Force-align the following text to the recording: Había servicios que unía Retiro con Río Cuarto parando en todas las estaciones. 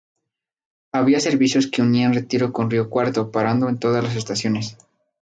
Había 0.91 1.19
servicios 1.19 1.67
que 1.67 1.83
unía 1.83 2.11
Retiro 2.11 2.51
con 2.51 2.71
Río 2.71 2.89
Cuarto 2.89 3.29
parando 3.29 3.69
en 3.69 3.77
todas 3.77 4.03
las 4.03 4.15
estaciones. 4.15 4.75